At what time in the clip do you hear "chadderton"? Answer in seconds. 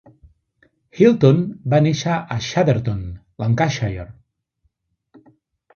2.47-3.05